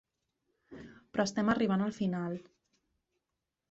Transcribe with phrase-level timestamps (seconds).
[1.13, 2.43] Però estem arribant al final.